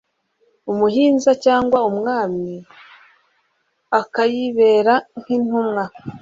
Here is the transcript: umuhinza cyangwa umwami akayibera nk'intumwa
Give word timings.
umuhinza 0.71 1.31
cyangwa 1.45 1.77
umwami 1.89 2.55
akayibera 3.99 4.93
nk'intumwa 5.19 5.83